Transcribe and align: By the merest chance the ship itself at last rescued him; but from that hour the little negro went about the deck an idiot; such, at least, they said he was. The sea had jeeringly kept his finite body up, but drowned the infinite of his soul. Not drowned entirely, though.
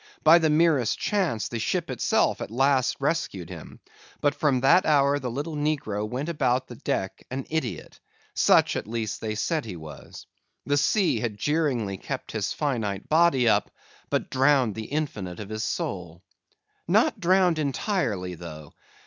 By 0.23 0.39
the 0.39 0.49
merest 0.49 0.97
chance 0.97 1.47
the 1.47 1.59
ship 1.59 1.91
itself 1.91 2.41
at 2.41 2.49
last 2.49 2.97
rescued 2.99 3.51
him; 3.51 3.79
but 4.19 4.33
from 4.33 4.61
that 4.61 4.83
hour 4.83 5.19
the 5.19 5.29
little 5.29 5.55
negro 5.55 6.09
went 6.09 6.27
about 6.27 6.65
the 6.67 6.75
deck 6.75 7.23
an 7.29 7.45
idiot; 7.51 7.99
such, 8.33 8.75
at 8.75 8.87
least, 8.87 9.21
they 9.21 9.35
said 9.35 9.63
he 9.63 9.75
was. 9.75 10.25
The 10.65 10.77
sea 10.77 11.19
had 11.19 11.37
jeeringly 11.37 11.97
kept 11.97 12.31
his 12.31 12.51
finite 12.51 13.09
body 13.09 13.47
up, 13.47 13.69
but 14.09 14.31
drowned 14.31 14.73
the 14.73 14.85
infinite 14.85 15.39
of 15.39 15.49
his 15.49 15.63
soul. 15.63 16.23
Not 16.87 17.19
drowned 17.19 17.59
entirely, 17.59 18.33
though. 18.33 18.73